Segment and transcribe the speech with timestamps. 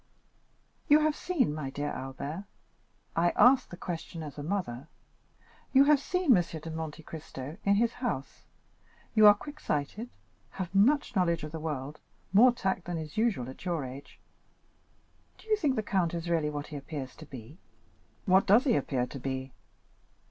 [0.87, 6.43] "You have seen, my dear Albert—I ask the question as a mother—you have seen M.
[6.43, 8.45] de Monte Cristo in his house,
[9.13, 10.09] you are quicksighted,
[10.53, 11.99] have much knowledge of the world,
[12.33, 14.17] more tact than is usual at your age,
[15.37, 17.59] do you think the count is really what he appears to be?"
[18.25, 19.53] "What does he appear to be?"